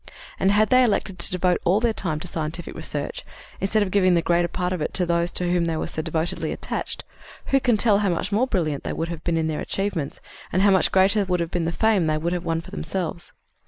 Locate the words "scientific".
2.27-2.73